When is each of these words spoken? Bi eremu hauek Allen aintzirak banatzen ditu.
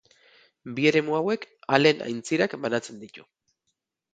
Bi 0.77 0.87
eremu 0.91 1.17
hauek 1.17 1.45
Allen 1.77 2.01
aintzirak 2.07 2.59
banatzen 2.65 2.99
ditu. 3.07 3.29